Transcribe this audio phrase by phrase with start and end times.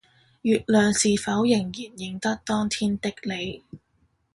[0.41, 3.63] 月亮是否仍然認得當天的你